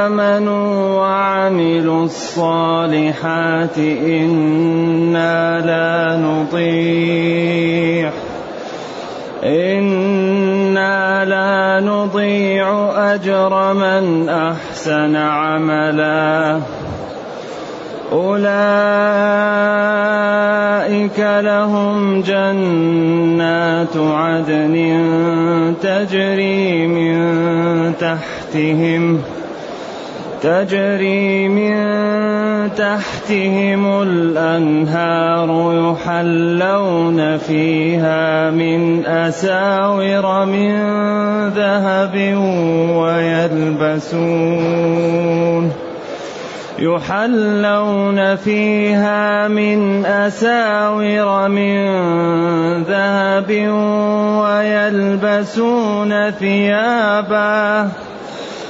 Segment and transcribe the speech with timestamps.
[0.06, 8.10] آمنوا وعملوا الصالحات إنا لا نضيع.
[9.44, 14.73] إنا لا نضيع أجر من أحسن
[15.16, 16.60] عملا.
[18.12, 18.64] أولئك
[21.18, 24.74] لهم جنات عدن
[25.82, 27.14] تجري من
[28.00, 29.20] تحتهم
[30.42, 31.74] تجري من
[32.68, 40.74] تحتهم الأنهار يحلون فيها من أساور من
[41.48, 42.14] ذهب
[42.96, 44.44] ويلبسون
[46.78, 51.84] يحلون فيها من أساور من
[52.82, 53.50] ذهب
[54.42, 57.88] ويلبسون ثيابا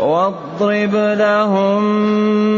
[0.00, 1.82] واضرب لهم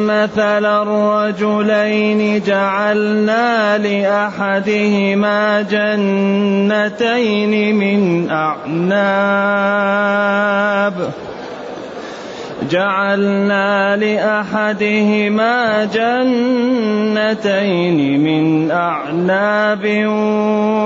[0.07, 9.53] مثل الرجلين جعلنا لأحدهما جنتين من أعناب.
[12.71, 16.79] جعلنا لأحدهما جنتين
[18.21, 20.07] من أعناب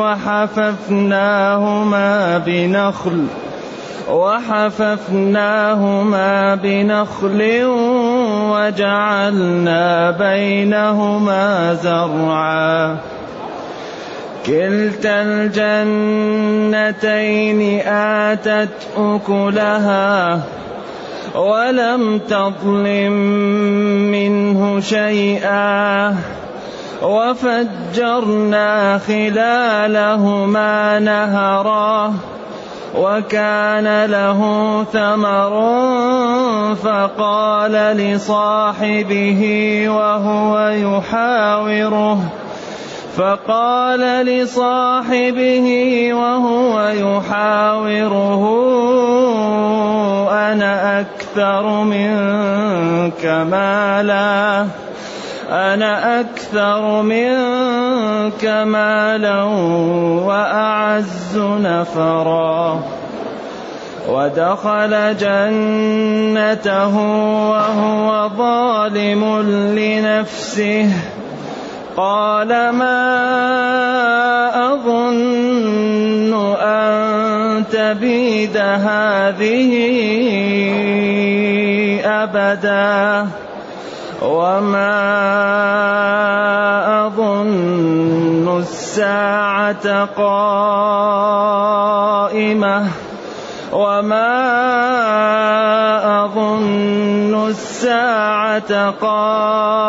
[0.01, 3.27] وحففناهما بنخل.
[4.11, 7.62] وحففناهما بنخل
[8.53, 12.97] وجعلنا بينهما زرعا.
[14.47, 16.81] كلتا الجنتين
[17.87, 20.41] آتت أكلها
[21.34, 23.12] ولم تظلم
[24.12, 26.17] منه شيئا.
[27.03, 32.15] وفجرنا خلالهما نهرا.
[32.95, 34.41] وكان له
[34.93, 35.53] ثمر
[36.75, 39.43] فقال لصاحبه
[39.89, 42.19] وهو يحاوره.
[43.17, 45.69] فقال لصاحبه
[46.13, 48.43] وهو يحاوره
[50.31, 54.67] أنا أكثر منك مالا.
[55.51, 59.43] أنا أكثر منك مالا
[60.27, 62.83] وأعز نفرا.
[64.09, 66.97] ودخل جنته
[67.51, 69.43] وهو ظالم
[69.79, 70.91] لنفسه.
[71.97, 73.09] قال ما
[74.73, 79.73] أظن أن تبيد هذه
[82.05, 83.46] أبداً.
[84.22, 84.97] وما
[87.06, 91.56] أظن الساعة قائمة
[93.72, 94.37] وما
[96.25, 99.87] أظن الساعة قائمة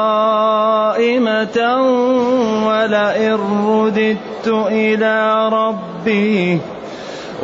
[2.67, 6.59] ولئن رددت إلى ربي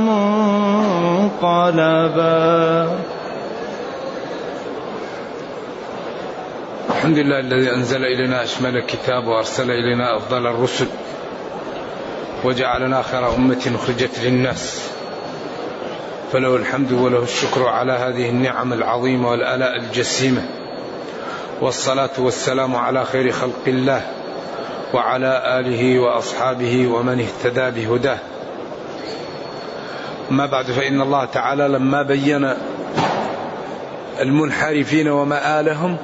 [1.39, 2.21] منقلبا.
[6.91, 10.87] الحمد لله الذي أنزل إلينا أشمل الكتاب وأرسل إلينا أفضل الرسل
[12.45, 14.91] وجعلنا خير أمة أخرجت للناس.
[16.33, 20.60] فله الحمد وله الشكر على هذه النعم العظيمة والآلاء الجسيمة.
[21.61, 24.03] والصلاة والسلام على خير خلق الله
[24.95, 28.19] وعلى آله وأصحابه ومن اهتدى بهداه.
[30.31, 32.55] ما بعد فإن الله تعالى لما بين
[34.21, 35.97] المنحرفين ومآلهم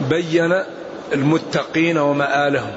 [0.00, 0.62] بين
[1.12, 2.72] المتقين ومآلهم.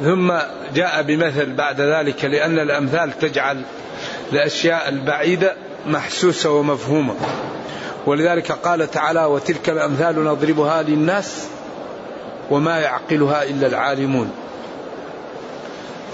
[0.00, 0.32] ثم
[0.74, 3.62] جاء بمثل بعد ذلك لأن الأمثال تجعل
[4.32, 5.54] الأشياء البعيدة
[5.86, 7.14] محسوسة ومفهومة.
[8.06, 11.44] ولذلك قال تعالى وتلك الأمثال نضربها للناس
[12.50, 14.30] وما يعقلها إلا العالمون.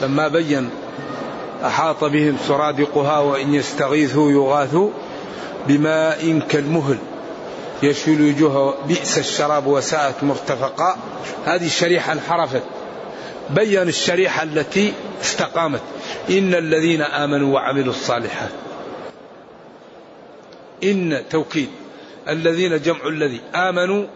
[0.02, 0.70] لما بين
[1.64, 4.90] أحاط بهم سرادقها وإن يستغيثوا يغاثوا
[5.68, 6.98] بماء كالمهل
[7.82, 10.96] يشوي الوجوه بئس الشراب وساءت مرتفقا.
[11.46, 12.62] هذه الشريحة انحرفت.
[13.50, 15.80] بين الشريحة التي استقامت.
[16.30, 18.69] إن الذين آمنوا وعملوا الصالحات.
[20.84, 21.68] إن توكيد
[22.28, 24.06] الذين جمع الذي آمنوا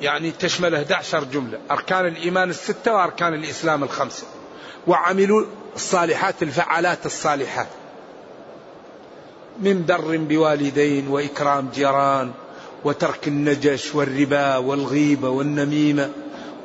[0.00, 4.26] يعني تشمل 11 جملة أركان الإيمان الستة وأركان الإسلام الخمسة
[4.86, 7.68] وعملوا الصالحات الفعالات الصالحات
[9.60, 12.32] من بر بوالدين وإكرام جيران
[12.84, 16.10] وترك النجش والربا والغيبة والنميمة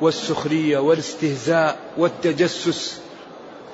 [0.00, 3.00] والسخرية والاستهزاء والتجسس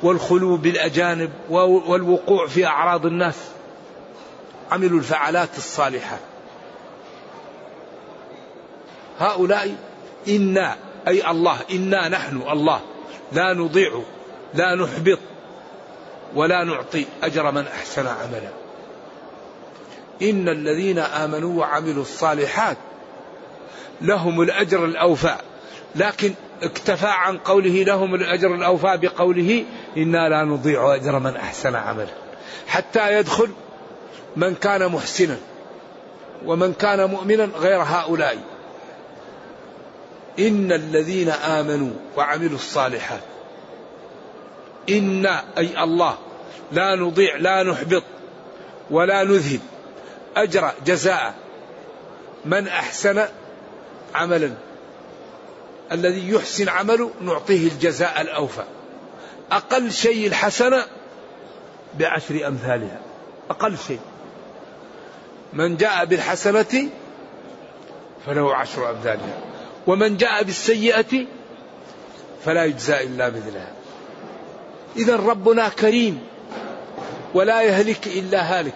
[0.02, 3.34] والخلو بالأجانب والوقوع في أعراض الناس.
[4.72, 6.20] عملوا الفعالات الصالحات
[9.20, 9.76] هؤلاء
[10.28, 10.76] إنا
[11.08, 12.80] أي الله إنا نحن الله.
[13.32, 14.02] لا نضيع
[14.54, 15.18] لا نحبط
[16.34, 18.50] ولا نعطي أجر من أحسن عملا.
[20.22, 22.76] إن الذين آمنوا وعملوا الصالحات
[24.00, 25.36] لهم الأجر الأوفى.
[25.96, 29.64] لكن اكتفى عن قوله لهم الأجر الأوفى بقوله
[29.96, 32.14] إنا لا نضيع أجر من أحسن عملا.
[32.66, 33.50] حتى يدخل
[34.36, 35.36] من كان محسنا
[36.44, 38.38] ومن كان مؤمنا غير هؤلاء.
[40.38, 43.20] إن الذين آمنوا وعملوا الصالحات
[44.88, 46.18] إنا أي الله
[46.72, 48.02] لا نضيع لا نحبط
[48.90, 49.60] ولا نذهب
[50.36, 51.34] أجر جزاء
[52.44, 53.24] من أحسن
[54.14, 54.50] عملا.
[55.92, 58.64] الذي يحسن عمله نعطيه الجزاء الأوفى.
[59.52, 60.84] أقل شيء الحسنة
[61.98, 63.00] بعشر أمثالها.
[63.50, 64.00] أقل شيء.
[65.52, 66.88] من جاء بالحسنة
[68.26, 69.38] فله عشر أمثالها.
[69.86, 71.26] ومن جاء بالسيئة
[72.44, 73.72] فلا يجزى إلا مثلها
[74.96, 76.20] إذا ربنا كريم
[77.34, 78.74] ولا يهلك إلا هالك.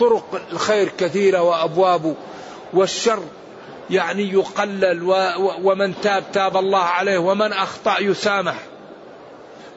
[0.00, 2.14] طرق الخير كثيرة وأبوابه
[2.72, 3.22] والشر
[3.90, 5.02] يعني يقلل
[5.62, 8.56] ومن تاب تاب الله عليه ومن أخطأ يسامح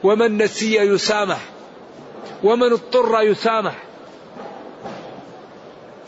[0.02, 1.40] ومن نسي يسامح
[2.44, 3.85] ومن اضطر يسامح.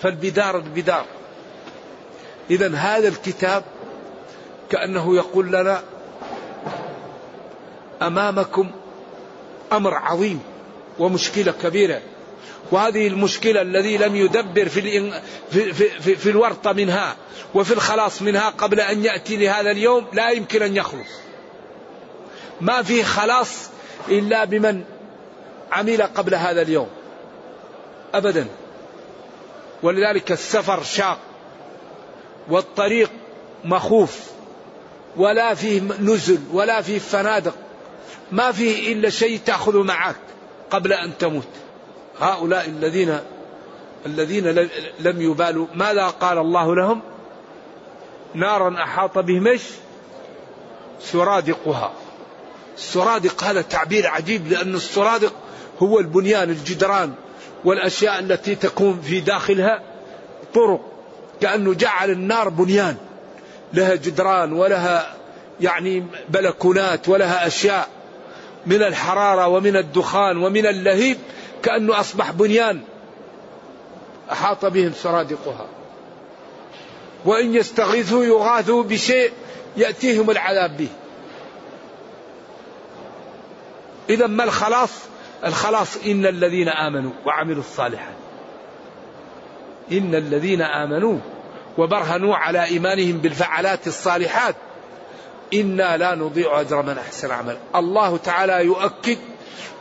[0.03, 1.05] فالبدار البدار
[2.51, 3.65] إذا هذا الكتاب
[4.71, 5.83] كأنه يقول لنا
[8.03, 8.71] أمامكم
[9.73, 10.41] أمر عظيم
[10.99, 12.01] ومشكلة كبيرة.
[12.71, 15.13] وهذه المشكلة الذي لم يدبر في,
[15.51, 17.17] في, في, في الورطة منها
[17.55, 21.09] وفي الخلاص منها قبل أن يأتي لهذا اليوم لا يمكن أن يخلص.
[22.61, 23.71] ما في خلاص
[24.09, 24.85] إلا بمن
[25.73, 26.89] عمل قبل هذا اليوم.
[28.15, 28.47] أبدا.
[29.83, 31.19] ولذلك السفر شاق
[32.49, 33.11] والطريق
[33.65, 34.19] مخوف
[35.17, 37.55] ولا فيه نزل ولا فيه فنادق
[38.33, 40.17] ما فيه إلا شيء تأخذ معك
[40.71, 41.49] قبل أن تموت
[42.21, 43.19] هؤلاء الذين
[44.07, 44.69] الذين
[45.01, 47.01] لم يبالوا ماذا قال الله لهم
[48.35, 49.59] نارا أحاط بهم
[51.01, 51.93] سرادقها
[52.77, 55.33] السرادق هذا تعبير عجيب لأن السرادق
[55.83, 57.15] هو البنيان الجدران
[57.65, 59.83] والأشياء التي تكون في داخلها
[60.55, 60.81] طرق
[61.41, 62.97] كأنه جعل النار بنيان.
[63.73, 65.15] لها جدران ولها
[65.61, 67.89] يعني بلكونات ولها أشياء
[68.67, 71.19] من الحرارة ومن الدخان ومن اللهيب
[71.63, 72.81] كأنه أصبح بنيان.
[74.33, 75.67] أحاط بهم سرادقها.
[77.25, 79.33] وإن يستغيثوا يغاثوا بشيء
[79.77, 80.89] يأتيهم العذاب به.
[84.11, 84.91] إذا ما الخلاص؟
[85.45, 88.15] الخلاص إن الذين آمنوا وعملوا الصالحات
[89.93, 91.19] إن الذين آمنوا
[91.79, 94.55] وبرهنوا على إيمانهم بالفعلات الصالحات
[95.55, 97.57] إنا لا نضيع أجر من أحسن عمل.
[97.77, 99.19] الله تعالى يؤكد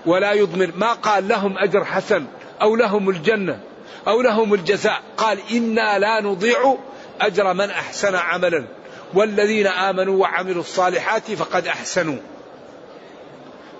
[0.05, 0.71] ولا يضمن.
[0.75, 2.25] ما قال لهم أجر حسن
[2.61, 3.59] أو لهم الجنة
[4.07, 6.77] أو لهم الجزاء قال إنا لا نضيع
[7.21, 8.65] أجر من أحسن عملا.
[9.13, 12.17] والذين آمنوا وعملوا الصالحات فقد أحسنوا.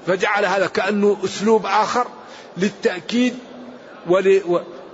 [0.07, 2.07] فجعل هذا كأنه أسلوب آخر
[2.57, 3.37] للتأكيد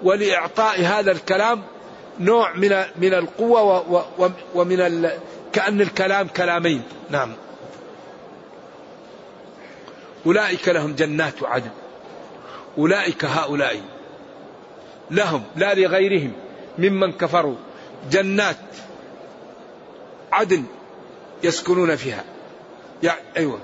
[0.04, 1.62] ولإعطاء هذا الكلام
[2.20, 4.06] نوع من من القوة
[4.56, 5.10] ومن
[5.54, 6.82] كأن الكلام كلامين.
[7.10, 7.34] نعم.
[10.26, 11.72] أولئك لهم جنات عدن.
[12.78, 13.82] أولئك هؤلاء
[15.12, 16.32] لهم لا لغيرهم
[16.78, 17.56] ممن كفروا
[18.12, 18.58] جنات
[20.32, 20.64] عدن
[21.44, 22.24] يسكنون فيها.
[23.04, 23.60] يعني أيوة.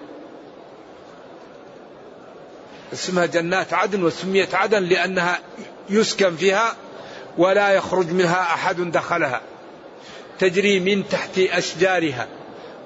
[2.94, 5.40] اسمها جنات عدن وسميت عدن لأنها
[5.90, 6.76] يسكن فيها
[7.38, 9.42] ولا يخرج منها أحد دخلها.
[10.40, 12.28] تجري من تحت أشجارها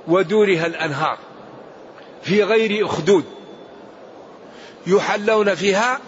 [0.07, 1.17] ودورها الأنهار
[2.23, 3.23] في غير أخدود.
[4.87, 5.99] يحلون فيها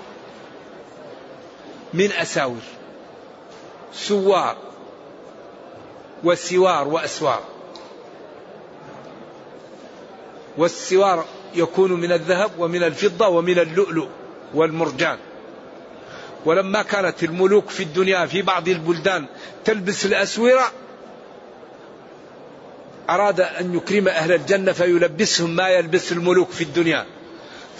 [1.93, 2.61] من أساور
[3.93, 4.57] سوار
[6.23, 7.43] وسوار وأسوار.
[10.57, 11.25] والسوار
[11.55, 14.07] يكون من الذهب ومن الفضة ومن اللؤلؤ
[14.53, 15.17] والمرجان.
[16.45, 19.25] ولما كانت الملوك في الدنيا في بعض البلدان
[19.65, 20.71] تلبس الأسورة
[23.09, 27.05] أراد أن يكرم أهل الجنة فيلبسهم ما يلبس الملوك في الدنيا.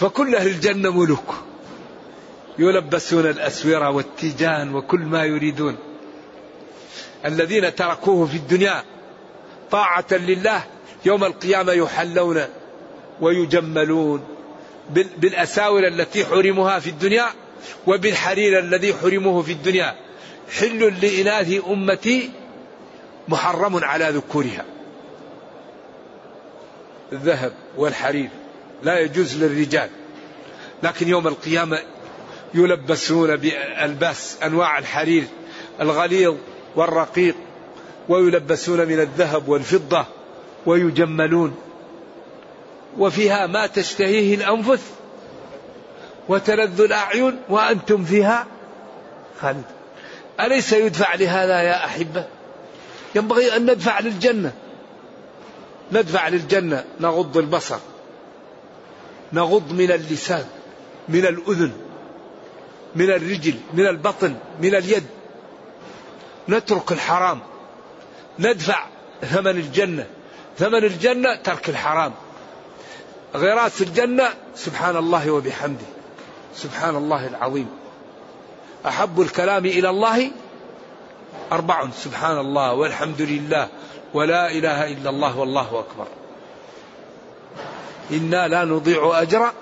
[0.00, 1.34] فكل أهل الجنة ملوك.
[2.58, 5.76] يلبسون الأسورة والتيجان وكل ما يريدون.
[7.24, 8.84] الذين تركوه في الدنيا
[9.70, 10.64] طاعة لله
[11.04, 12.44] يوم القيامة يحلون
[13.20, 14.24] ويجملون
[14.90, 17.26] بالأساور التي حرموها في الدنيا
[17.86, 19.94] وبالحرير الذي حرموه في الدنيا.
[20.58, 22.30] حل لإناث أمتي
[23.28, 24.64] محرم على ذكورها.
[27.12, 28.28] الذهب والحرير
[28.82, 29.88] لا يجوز للرجال
[30.82, 31.78] لكن يوم القيامة
[32.54, 35.24] يلبسون بألباس أنواع الحرير
[35.80, 36.34] الغليظ
[36.76, 37.34] والرقيق
[38.08, 40.06] ويلبسون من الذهب والفضة
[40.66, 41.56] ويجملون
[42.98, 44.82] وفيها ما تشتهيه الأنفس
[46.28, 48.46] وتلذ الأعين وأنتم فيها
[49.40, 49.64] خالد.
[50.40, 52.26] أليس يدفع لهذا يا أحبة؟
[53.14, 54.52] ينبغي أن ندفع للجنة.
[55.92, 56.84] ندفع للجنة.
[57.00, 57.78] نغض البصر.
[59.32, 60.44] نغض من اللسان
[61.08, 61.72] من الأذن
[62.94, 65.06] من الرجل من البطن من اليد.
[66.48, 67.40] نترك الحرام.
[68.38, 68.86] ندفع
[69.22, 70.06] ثمن الجنة.
[70.58, 72.12] ثمن الجنة ترك الحرام.
[73.34, 75.86] غراس الجنة سبحان الله وبحمده.
[76.56, 77.68] سبحان الله العظيم.
[78.86, 80.30] أحب الكلام إلى الله
[81.52, 83.68] أربع سبحان الله والحمد لله
[84.14, 86.06] ولا إله إلا الله والله أكبر.
[88.10, 89.52] إنا لا نضيع أجر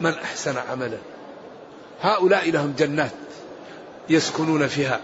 [0.00, 0.98] من أحسن عملا.
[2.02, 3.10] هؤلاء لهم جنات
[4.08, 5.00] يسكنون فيها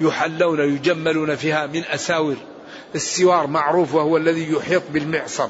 [0.00, 2.36] يحلون يجملون فيها من أساور.
[2.94, 5.48] السوار معروف وهو الذي يحيط بالمعصم.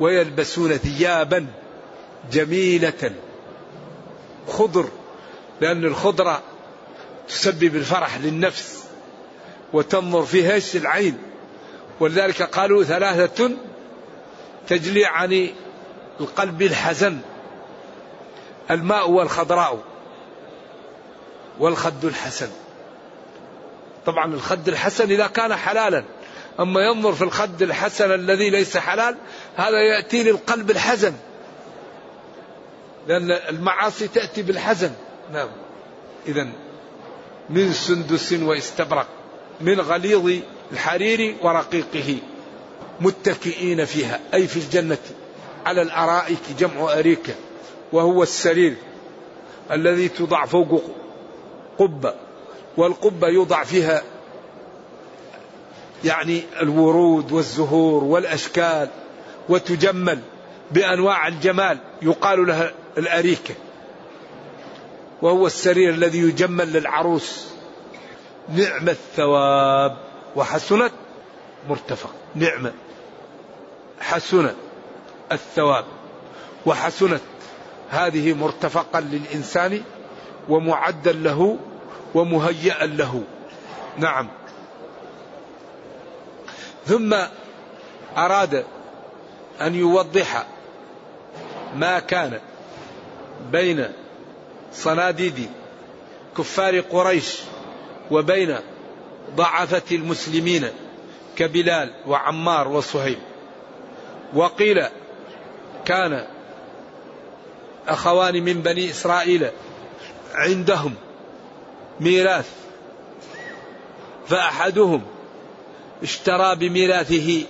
[0.00, 1.46] ويلبسون ثيابا
[2.32, 3.12] جميلة.
[4.48, 4.88] خضر
[5.60, 6.42] لأن الخضرة
[7.28, 8.84] تسبب الفرح للنفس
[9.72, 11.18] وتنظر فيها العين.
[12.00, 13.50] ولذلك قالوا ثلاثة
[14.68, 15.48] تجلي عن
[16.20, 17.18] القلب الحزن
[18.70, 19.78] الماء والخضراء
[21.58, 22.50] والخد الحسن.
[24.06, 26.04] طبعا الخد الحسن إذا كان حلالا
[26.60, 29.16] أما ينظر في الخد الحسن الذي ليس حلال
[29.56, 31.14] هذا يأتي للقلب الحزن.
[33.08, 34.92] لأن المعاصي تأتي بالحزن.
[35.32, 35.48] نعم.
[36.26, 36.48] إذا
[37.50, 39.06] من سندس واستبرق
[39.60, 40.40] من غليظ
[40.72, 42.18] الحرير ورقيقه
[43.00, 44.98] متكئين فيها أي في الجنة
[45.66, 47.34] على الأرائك جمع أريكة
[47.92, 48.76] وهو السرير
[49.70, 50.82] الذي توضع فوق
[51.78, 52.14] قبة
[52.76, 54.02] والقبة يوضع فيها
[56.04, 58.88] يعني الورود والزهور والأشكال
[59.48, 60.20] وتجمل
[60.70, 63.54] بأنواع الجمال يقال لها الأريكة
[65.22, 67.46] وهو السرير الذي يجمل للعروس.
[68.48, 69.96] نعم الثواب
[70.36, 70.92] وحسنت
[71.68, 72.10] مرتفق.
[72.34, 72.72] نعمة
[74.00, 74.50] حسن
[75.32, 75.84] الثواب
[76.66, 77.20] وحسنت
[77.90, 79.82] هذه مرتفقا للإنسان
[80.48, 81.58] ومعدا له
[82.14, 83.22] ومهيئا له.
[83.98, 84.28] نعم.
[86.86, 87.16] ثم
[88.16, 88.64] أراد
[89.60, 90.46] أن يوضح
[91.76, 92.40] ما كان
[93.52, 93.88] بين
[94.72, 95.50] صناديد
[96.38, 97.38] كفار قريش
[98.10, 98.56] وبين
[99.36, 100.68] ضعفة المسلمين
[101.36, 103.18] كبلال وعمار وصهيب.
[104.34, 104.84] وقيل
[105.84, 106.26] كان
[107.88, 109.50] أخوان من بني إسرائيل
[110.34, 110.94] عندهم
[112.00, 112.50] ميراث
[114.28, 115.02] فأحدهم
[116.04, 117.42] اشترى بميراثه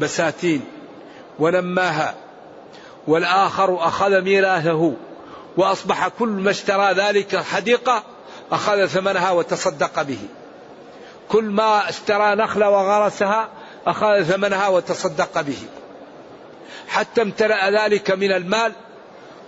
[0.00, 0.64] بساتين
[1.38, 2.14] ونماها
[3.06, 4.92] والآخر أخذ ميراثه
[5.56, 8.02] وأصبح كل ما اشترى ذلك حديقة
[8.52, 10.18] أخذ ثمنها وتصدق به.
[11.28, 13.48] كل ما اشترى نخلة وغرسها
[13.86, 15.58] أخذ ثمنها وتصدق به.
[16.88, 18.72] حتى امتلأ ذلك من المال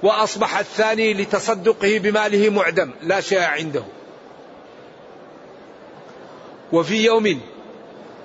[0.03, 3.85] وأصبح الثاني لتصدقه بماله معدم لا شيء عنده.
[6.73, 7.41] وفي يوم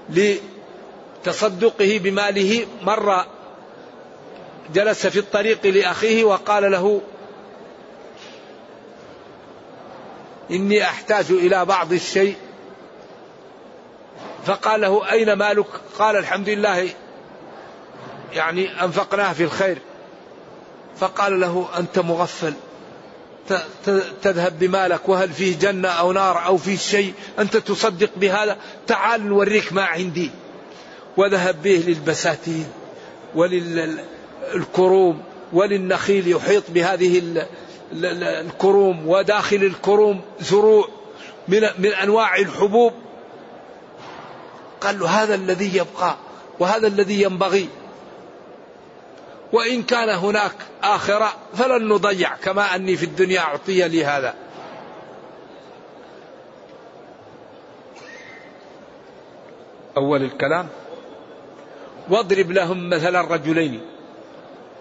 [0.09, 3.25] لتصدقه بماله مر
[4.73, 7.01] جلس في الطريق لأخيه وقال له
[10.51, 12.35] إني أحتاج إلى بعض الشيء.
[14.45, 15.67] فقال له أين مالك؟
[15.99, 16.89] قال الحمد لله
[18.33, 19.77] يعني أنفقناه في الخير.
[20.99, 22.53] فقال له أنت مغفل.
[24.21, 29.73] تذهب بمالك وهل فيه جنة أو نار أو فيه شيء؟ أنت تصدق بهذا؟ تعال نوريك
[29.73, 30.31] ما عندي.
[31.17, 32.67] وذهب به للبساتين
[33.35, 35.21] وللكروم
[35.53, 37.21] وللنخيل يحيط بهذه
[37.93, 40.87] الكروم وداخل الكروم زروع
[41.47, 42.93] من من أنواع الحبوب.
[44.81, 46.17] قال له هذا الذي يبقى
[46.59, 47.69] وهذا الذي ينبغي.
[49.53, 54.33] وإن كان هناك آخرة فلن نضيع كما أني في الدنيا أعطي لي هذا.
[59.97, 60.67] أول الكلام
[62.09, 63.81] واضرب لهم مثلا رجلين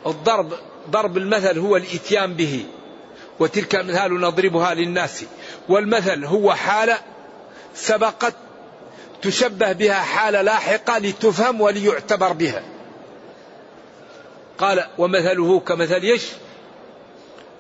[0.07, 0.53] الضرب
[0.91, 2.65] ضرب المثل هو الإتيان به
[3.41, 5.25] وتلك الامثال نضربها للناس.
[5.69, 6.99] والمثل هو حالة
[7.75, 8.35] سبقت
[9.23, 12.78] تشبه بها حالة لاحقة لتفهم وليعتبر بها.
[14.59, 16.27] قال ومثله كمثل يش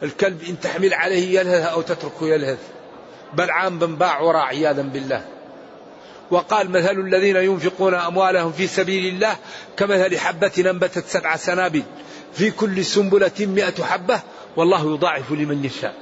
[0.02, 2.58] الكلب إن تحمل عليه يلهث أو تتركه يلهث.
[3.34, 5.24] بلعام بن باعورا عياذا بالله.
[6.30, 9.36] وقال مثل الذين ينفقون أموالهم في سبيل الله
[9.76, 11.82] كمثل حبة أنبتت سبع سنابل.
[12.34, 14.20] في كل سنبلة مئة حبة
[14.56, 15.94] والله يضاعف لمن يشاء.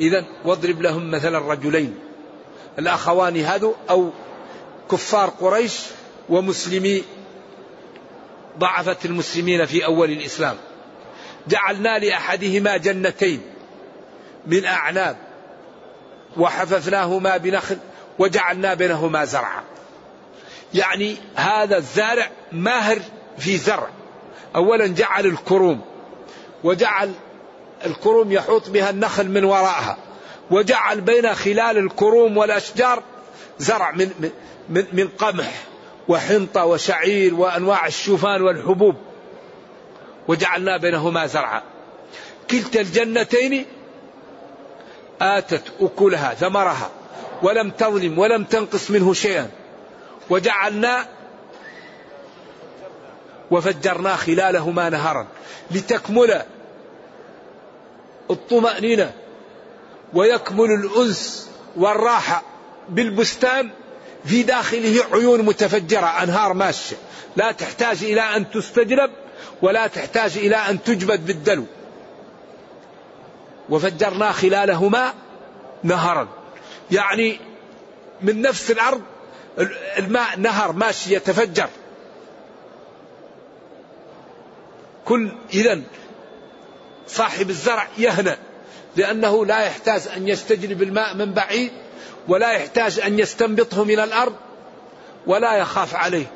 [0.00, 1.94] إذا واضرب لهم مثل الرجلين.
[2.78, 4.10] الأخوان هذو أو
[4.90, 5.80] كفار قريش
[6.28, 7.04] ومسلمي
[8.58, 10.56] ضعفت المسلمين في أول الإسلام.
[11.48, 13.42] جعلنا لأحدهما جنتين
[14.46, 15.16] من أعناب
[16.36, 17.78] وحففناهما بنخل
[18.18, 19.62] وجعلنا بينهما زرعا.
[20.74, 22.98] يعني هذا الزارع ماهر
[23.38, 23.88] في زرع.
[24.56, 25.80] أولا جعل الكروم
[26.64, 27.12] وجعل
[27.86, 29.98] الكروم يحوط بها النخل من وراءها
[30.50, 33.02] وجعل بين خلال الكروم والأشجار
[33.58, 34.30] زرع من,
[34.68, 35.52] من, من قمح.
[36.08, 38.96] وحنطة وشعير وأنواع الشوفان والحبوب.
[40.28, 41.62] وجعلنا بينهما زرعا.
[42.50, 43.66] كلتا الجنتين
[45.20, 46.90] آتت أكلها ثمرها
[47.42, 49.50] ولم تظلم ولم تنقص منه شيئا.
[50.30, 51.06] وجعلنا
[53.50, 55.26] وفجرنا خلالهما نهرا
[55.70, 56.42] لتكمل
[58.30, 59.12] الطمأنينة
[60.14, 62.42] ويكمل الأنس والراحة
[62.88, 63.70] بالبستان
[64.26, 66.96] في داخله عيون متفجرة أنهار ماشية.
[67.36, 69.10] لا تحتاج إلى أن تستجلب
[69.62, 71.64] ولا تحتاج إلى أن تجبد بالدلو.
[73.68, 75.14] وفجرنا خلالهما
[75.82, 76.28] نهرا.
[76.90, 77.40] يعني
[78.22, 79.02] من نفس الأرض
[79.98, 81.68] الماء نهر ماشي يتفجر.
[85.04, 85.82] كل إذا
[87.08, 88.38] صاحب الزرع يهنأ
[88.96, 91.72] لأنه لا يحتاج أن يستجلب الماء من بعيد.
[92.28, 94.34] ولا يحتاج أن يستنبطه من الأرض
[95.26, 96.26] ولا يخاف عليه.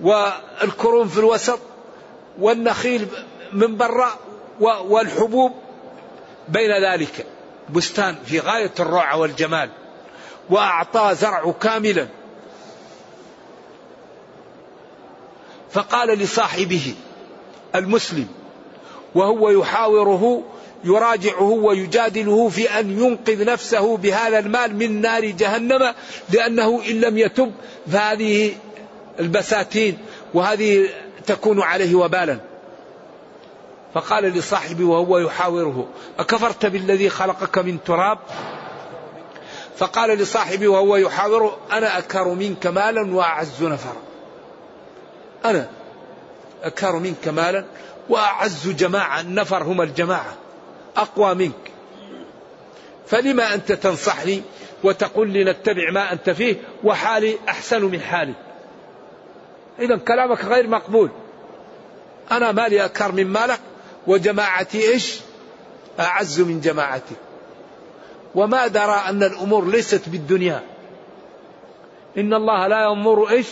[0.00, 1.58] والكروم في الوسط
[2.40, 3.06] والنخيل
[3.52, 4.18] من براء
[4.60, 5.52] والحبوب
[6.48, 7.26] بين ذلك.
[7.70, 9.70] بستان في غاية الروعة والجمال.
[10.50, 12.06] وأعطى زرع كاملا.
[15.70, 16.94] فقال لصاحبه
[17.74, 18.28] المسلم
[19.14, 20.42] وهو يحاوره
[20.84, 25.94] يراجعه ويجادله في أن ينقذ نفسه بهذا المال من نار جهنم
[26.30, 27.52] لأنه إن لم يتب
[27.92, 28.52] فهذه
[29.20, 29.98] البساتين
[30.34, 30.88] وهذه
[31.26, 32.38] تكون عليه وبالا.
[33.94, 35.88] فقال لصاحبه وهو يحاوره
[36.18, 38.18] أكفرت بالذي خلقك من تراب؟
[39.76, 43.96] فقال لصاحبه وهو يحاوره أنا أكر منك مالا وأعز نفرا.
[45.44, 45.68] أنا
[46.62, 47.64] أكر منك مالا
[48.08, 50.36] وأعز جماعة النفر هم الجماعة.
[50.96, 51.72] أقوى منك.
[53.06, 54.42] فلما أنت تنصحني
[54.84, 58.34] وتقول لي نتبع ما أنت فيه وحالي أحسن من حالي.
[59.78, 61.10] إذا كلامك غير مقبول.
[62.30, 63.60] أنا مالي أكثر من مالك
[64.06, 65.20] وجماعتي إيش؟
[66.00, 67.14] أعز من جماعتي.
[68.34, 70.62] وما درى أن الأمور ليست بالدنيا.
[72.18, 73.46] إن الله لا ينظر إيش؟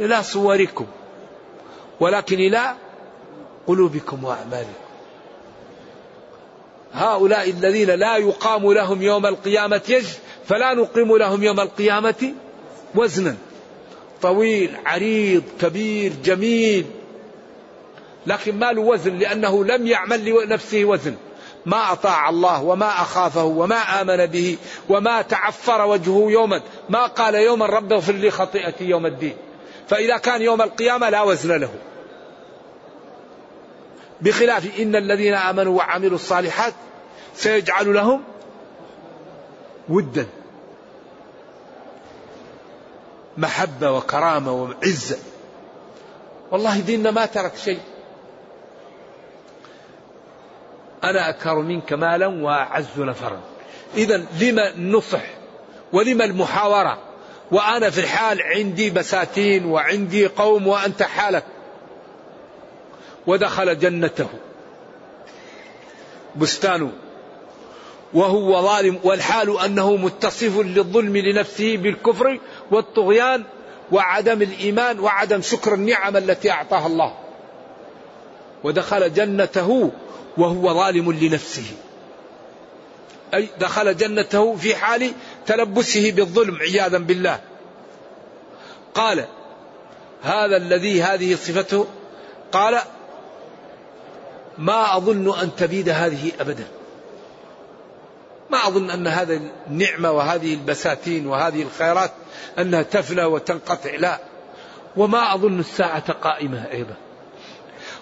[0.00, 0.86] إلى صوركم.
[2.00, 2.74] ولكن إلى
[3.66, 4.85] قلوبكم وأعمالكم.
[6.96, 10.06] هؤلاء الذين لا يقام لهم يوم القيامة يج
[10.48, 12.34] فلا نقيم لهم يوم القيامة
[12.94, 13.36] وزنا.
[14.22, 16.86] طويل عريض كبير جميل.
[18.26, 21.14] لكن ما له وزن لأنه لم يعمل لنفسه وزن.
[21.66, 24.56] ما أطاع الله وما أخافه وما آمن به
[24.88, 26.60] وما تعفر وجهه يوما.
[26.88, 29.36] ما قال يوما رب اغفر لي خطيئتي يوم الدين.
[29.88, 31.70] فإذا كان يوم القيامة لا وزن له.
[34.20, 36.74] بخلاف إن الذين آمنوا وعملوا الصالحات
[37.36, 38.22] سيجعل لهم
[39.88, 40.26] ودا.
[43.36, 45.18] محبة وكرامة وعزة.
[46.50, 47.80] والله ديننا ما ترك شيء.
[51.04, 53.40] أنا أكثر منك مالا وأعز نفرا.
[53.94, 55.24] إذا لما النصح
[55.92, 56.98] ولما المحاورة؟
[57.50, 61.44] وأنا في الحال عندي بساتين وعندي قوم وأنت حالك.
[63.26, 64.28] ودخل جنته.
[66.36, 66.92] بستانه.
[68.14, 72.38] وهو ظالم والحال أنه متصف للظلم لنفسه بالكفر
[72.70, 73.44] والطغيان
[73.92, 77.14] وعدم الإيمان وعدم شكر النعم التي أعطاها الله.
[78.64, 79.90] ودخل جنته
[80.36, 81.66] وهو ظالم لنفسه.
[83.34, 85.12] أي دخل جنته في حال
[85.46, 87.40] تلبسه بالظلم عياذا بالله.
[88.94, 89.24] قال
[90.22, 91.86] هذا الذي هذه صفته؟
[92.52, 92.78] قال
[94.58, 96.66] ما أظن أن تبيد هذه أبدا.
[98.50, 102.12] ما أظن أن هذا النعمة وهذه البساتين وهذه الخيرات
[102.58, 104.18] أنها تفنى وتنقطع لا.
[104.96, 106.94] وما أظن الساعة قائمة أيضا.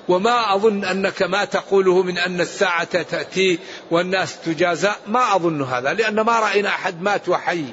[0.08, 3.58] وما أظن أنك ما تقوله من أن الساعة تأتي
[3.90, 7.64] والناس تجازى ما أظن هذا لأن ما رأينا أحد مات وحي.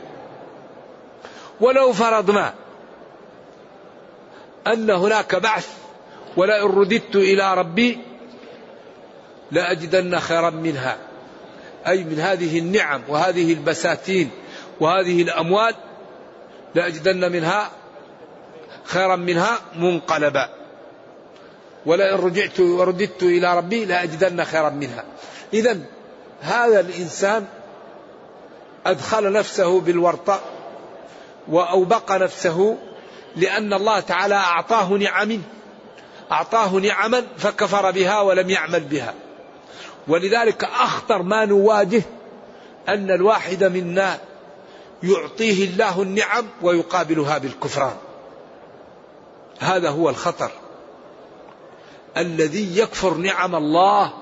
[1.61, 2.53] ولو فرضنا
[4.67, 5.67] أن هناك بعث
[6.37, 7.99] ولئن رددت إلى ربي
[9.51, 11.10] لأجدن خيرا منها.
[11.87, 14.29] أي من هذه النعم وهذه البساتين
[14.79, 15.75] وهذه الأموال
[16.75, 17.71] لأجدن منها
[18.83, 20.49] خيرا منها منقلبا.
[21.85, 25.03] ولئن رجعت ورددت إلى ربي لأجدن خيرا منها.
[25.53, 25.79] إذا
[26.41, 27.45] هذا الإنسان
[28.85, 30.41] أدخل نفسه بالورطة
[31.47, 32.77] وأوبق نفسه
[33.35, 35.41] لأن الله تعالى أعطاه نعم
[36.31, 39.13] أعطاه نعما فكفر بها ولم يعمل بها.
[40.07, 42.03] ولذلك أخطر ما نواجه
[42.89, 44.17] أن الواحد منا
[45.03, 47.95] يعطيه الله النعم ويقابلها بالكفران.
[49.59, 50.51] هذا هو الخطر.
[52.17, 54.13] الذي يكفر نعم الله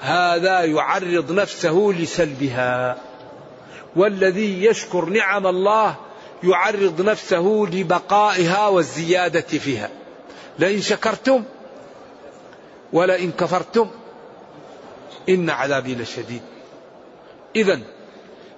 [0.00, 2.96] هذا يعرض نفسه لسلبها.
[3.96, 5.94] والذي يشكر نعم الله
[6.44, 9.90] يعرض نفسه لبقائها والزيادة فيها.
[10.58, 11.44] لئن شكرتم
[12.92, 13.90] ولئن كفرتم
[15.28, 16.42] إن عذابي لشديد.
[17.56, 17.80] إذا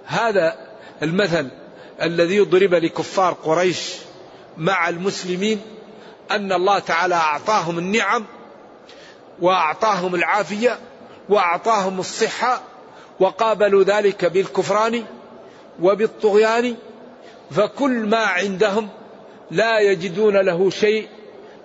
[0.05, 0.55] هذا
[1.03, 1.49] المثل
[2.01, 3.95] الذي ضرب لكفار قريش
[4.57, 5.61] مع المسلمين
[6.31, 8.25] أن الله تعالى أعطاهم النعم
[9.41, 10.79] وأعطاهم العافية
[11.29, 12.61] وأعطاهم الصحة
[13.19, 15.03] وقابلوا ذلك بالكفران
[15.81, 16.75] وبالطغيان
[17.51, 18.89] فكل ما عندهم
[19.51, 21.07] لا يجدون له شيء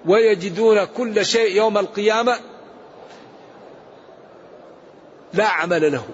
[0.06, 2.38] ويجدون كل شيء يوم القيامة
[5.34, 6.04] لا عمل له.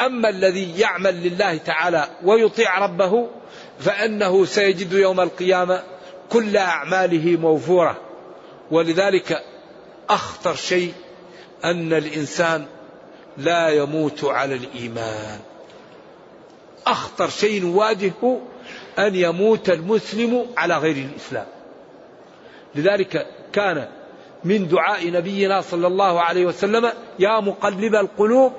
[0.00, 3.28] أما الذي يعمل لله تعالى ويطيع ربه
[3.80, 5.82] فإنه سيجد يوم القيامة
[6.30, 8.00] كل أعماله موفورة.
[8.70, 9.42] ولذلك
[10.08, 10.92] أخطر شيء
[11.64, 12.66] أن الإنسان
[13.38, 15.40] لا يموت على الإيمان.
[16.86, 18.40] أخطر شيء نواجهه
[18.98, 21.46] أن يموت المسلم على غير الإسلام.
[22.74, 23.88] لذلك كان
[24.44, 28.52] من دعاء نبينا صلى الله عليه وسلم يا مقلب القلوب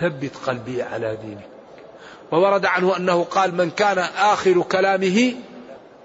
[0.00, 1.46] ثبت قلبي على دينك
[2.32, 5.34] وورد عنه أنه قال من كان آخر كلامه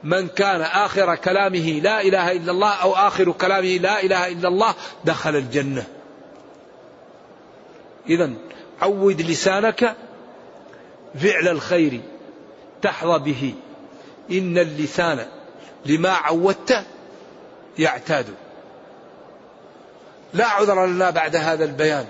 [0.04, 4.76] من كان آخر كلامه لا إله إلا الله أو آخر كلامه لا إله إلا الله
[5.06, 5.84] دخل الجنة.
[8.10, 8.32] اذا
[8.82, 9.96] عود لسانك
[11.16, 12.02] فعل الخير
[12.82, 13.54] تحظى به
[14.32, 15.26] إن اللسان
[15.86, 16.84] لما عودته
[17.80, 18.26] يعتاد.
[20.34, 22.06] لا عذر لنا بعد هذا البيان.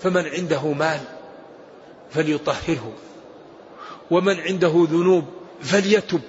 [0.00, 1.00] فمن عنده مال
[2.10, 2.92] فليطهره.
[4.10, 5.24] ومن عنده ذنوب
[5.62, 6.20] فليتب.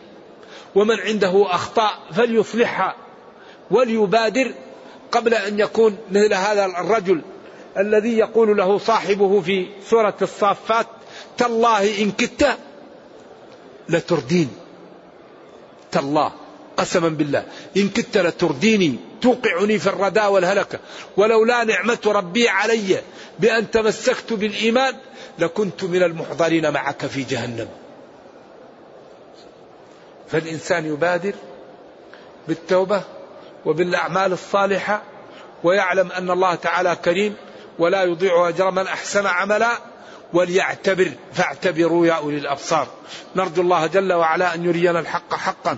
[0.75, 2.95] ومن عنده أخطاء فليصلحها
[3.71, 4.53] وليبادر
[5.11, 7.21] قبل أن يكون مثل هذا الرجل
[7.77, 10.87] الذي يقول له صاحبه في سورة الصافات
[11.37, 12.57] تالله إن كدت
[13.89, 14.49] لتردين.
[15.91, 16.31] تالله.
[16.77, 17.45] قسما بالله.
[17.77, 20.79] إن كدت لترديني توقعني في الردى والهلكة.
[21.17, 23.01] ولولا نعمة ربي علي
[23.39, 24.95] بأن تمسكت بالإيمان
[25.39, 27.67] لكنت من المحضرين معك في جهنم.
[30.27, 31.33] فالإنسان يبادر
[32.47, 33.01] بالتوبة
[33.65, 35.01] وبالأعمال الصالحة
[35.63, 37.35] ويعلم أن الله تعالى كريم
[37.79, 39.71] ولا يضيع أجر من أحسن عملا
[40.33, 42.87] وليعتبر فاعتبروا يا أولي الأبصار.
[43.35, 45.77] نرجو الله جل وعلا أن يرينا الحق حقا.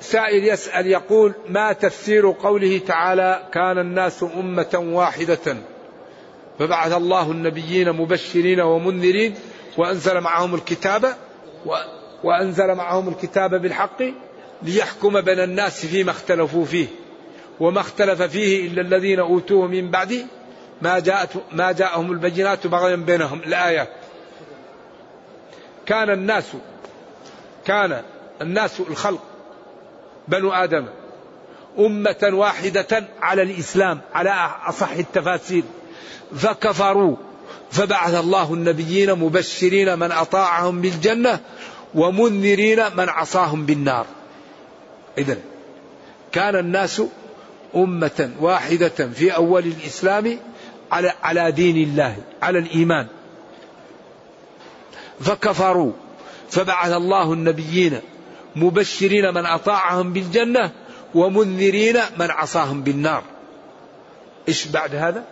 [0.00, 5.56] سائل يسأل يقول ما تفسير قوله تعالى كان الناس أمة واحدة؟
[6.58, 9.34] فبعث الله النبيين مبشرين ومنذرين
[9.76, 11.14] وأنزل معهم الكتاب
[12.24, 14.02] وأنزل معهم الكتاب بالحق
[14.62, 16.86] ليحكم بين الناس فيما اختلفوا فيه.
[17.60, 20.26] وما اختلف فيه إلا الذين أوتوه من بعد
[20.82, 23.38] ما جاءت ما جاءهم البينات بغيا بينهم.
[23.38, 23.88] الآيات
[25.86, 26.44] كان الناس
[27.64, 28.02] كان
[28.42, 29.22] الناس الخلق
[30.28, 30.86] بنو آدم.
[31.78, 35.62] أمة واحدة على الإسلام على أصح التفاسير.
[36.36, 37.16] فكفروا.
[37.70, 41.40] فبعث الله النبيين مبشرين من أطاعهم بالجنة
[41.94, 44.06] ومنذرين من عصاهم بالنار.
[45.18, 45.36] إذا
[46.32, 47.02] كان الناس
[47.76, 50.38] أمة واحدة في أول الإسلام
[50.92, 53.06] على على دين الله على الإيمان.
[55.20, 55.92] فكفروا.
[56.50, 58.00] فبعث الله النبيين
[58.56, 60.70] مبشرين من أطاعهم بالجنة
[61.14, 63.22] ومنذرين من عصاهم بالنار.
[64.48, 65.24] إيش بعد هذا؟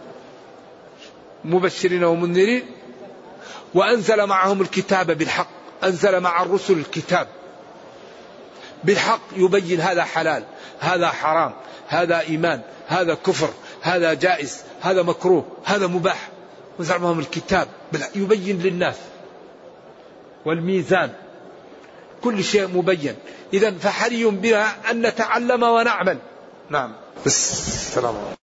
[1.45, 2.63] مبشرين ومنذرين.
[3.75, 5.49] وأنزل معهم الكتاب بالحق.
[5.85, 7.29] أنزل مع الرسل الكتاب.
[8.85, 10.45] بالحق يبين هذا حلال
[10.81, 11.53] هذا حرام
[11.89, 13.49] هذا إيمان هذا كفر
[13.83, 16.29] هذا جائز هذا مكروه هذا مباح.
[16.79, 17.69] وزع معهم الكتاب.
[18.15, 18.97] يبين للناس.
[20.45, 21.13] والميزان.
[22.27, 23.15] كل شيء مبين.
[23.55, 26.19] إذا فحري بنا أن نتعلم ونعمل.
[26.71, 26.93] نعم.
[27.27, 28.46] السلام عليكم.